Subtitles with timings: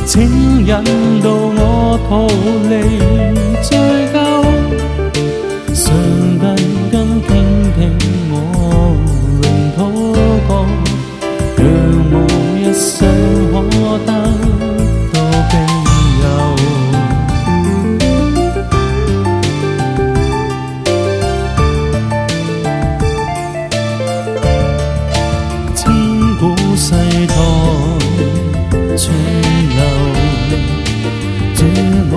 [0.05, 0.75] 请引
[1.23, 2.29] 导我逃
[2.69, 3.16] 离。